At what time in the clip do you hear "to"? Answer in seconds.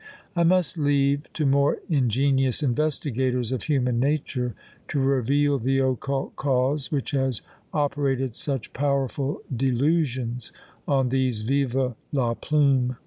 1.33-1.45, 4.87-4.99